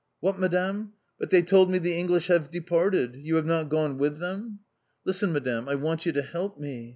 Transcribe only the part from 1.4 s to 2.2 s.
told me les deux